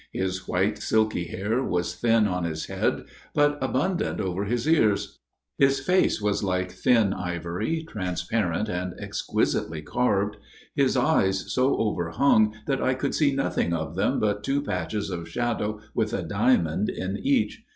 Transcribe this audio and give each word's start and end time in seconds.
His 0.13 0.47
white 0.47 0.79
silky 0.79 1.25
hair 1.25 1.63
was 1.63 1.93
thin 1.93 2.27
on 2.27 2.43
his 2.43 2.65
head, 2.65 3.05
but 3.35 3.59
abundant 3.61 4.19
over 4.19 4.45
his 4.45 4.67
ears; 4.67 5.19
his 5.59 5.79
face 5.79 6.19
was 6.19 6.43
like 6.43 6.71
thin 6.71 7.13
ivory, 7.13 7.83
trans 7.87 8.23
parent 8.25 8.67
and 8.67 8.95
exquisitely 8.99 9.83
carved; 9.83 10.37
his 10.73 10.97
eyes 10.97 11.53
so 11.53 11.77
over 11.77 12.09
hung 12.09 12.55
that 12.65 12.81
I 12.81 12.95
could 12.95 13.13
see 13.13 13.31
nothing 13.35 13.73
of 13.73 13.93
them 13.93 14.19
but 14.19 14.43
two 14.43 14.63
patches 14.63 15.11
of 15.11 15.29
shadow 15.29 15.79
with 15.93 16.13
a 16.13 16.23
diamond 16.23 16.89
in 16.89 17.17
each. 17.19 17.61